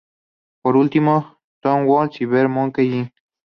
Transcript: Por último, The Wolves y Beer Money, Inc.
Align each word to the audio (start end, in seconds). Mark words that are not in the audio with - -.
Por 0.63 0.77
último, 0.77 1.37
The 1.61 1.83
Wolves 1.85 2.21
y 2.21 2.25
Beer 2.25 2.49
Money, 2.49 2.73
Inc. 2.91 3.13